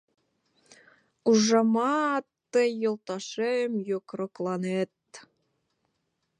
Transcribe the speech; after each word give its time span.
—Ужамат, 1.29 2.25
тый, 2.51 2.69
йолташем, 2.83 3.71
йокрокланет. 3.89 4.93